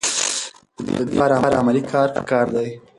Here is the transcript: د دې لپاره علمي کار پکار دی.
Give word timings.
د 0.85 0.87
دې 0.97 1.03
لپاره 1.07 1.35
علمي 1.45 1.81
کار 1.91 2.07
پکار 2.15 2.45
دی. 2.55 2.67